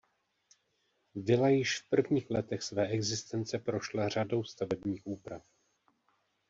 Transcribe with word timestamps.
Vila 1.15 1.49
již 1.49 1.79
v 1.79 1.89
prvních 1.89 2.29
letech 2.29 2.61
své 2.63 2.87
existence 2.87 3.59
prošla 3.59 4.09
řadou 4.09 4.43
stavebních 4.43 5.01
úprav. 5.07 5.43